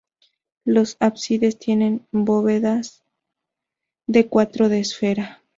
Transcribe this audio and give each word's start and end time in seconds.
Los 0.65 0.97
ábsides 0.99 1.59
tienen 1.59 2.07
bóvedas 2.11 3.03
de 4.07 4.27
cuarto 4.27 4.67
de 4.67 4.79
esfera. 4.79 5.43